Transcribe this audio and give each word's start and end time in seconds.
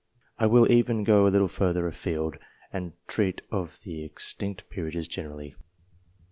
I 0.39 0.47
will 0.47 0.71
even 0.71 1.03
go 1.03 1.27
a 1.27 1.29
little 1.29 1.47
further 1.47 1.85
a 1.85 1.91
field, 1.91 2.39
and 2.73 2.93
treat 3.05 3.43
of 3.51 3.81
the 3.83 4.03
extinct 4.03 4.67
peerages 4.67 5.07
generally. 5.07 5.53